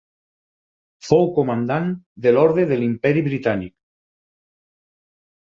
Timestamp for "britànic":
3.31-3.77